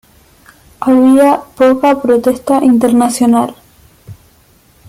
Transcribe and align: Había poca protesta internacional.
Había 0.79 1.41
poca 1.55 2.01
protesta 2.01 2.57
internacional. 2.63 3.55